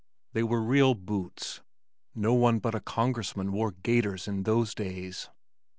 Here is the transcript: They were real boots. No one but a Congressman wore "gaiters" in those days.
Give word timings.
They 0.33 0.41
were 0.41 0.63
real 0.63 0.95
boots. 0.95 1.61
No 2.15 2.33
one 2.33 2.57
but 2.57 2.73
a 2.73 2.79
Congressman 2.79 3.51
wore 3.51 3.73
"gaiters" 3.73 4.27
in 4.27 4.41
those 4.41 4.73
days. 4.73 5.29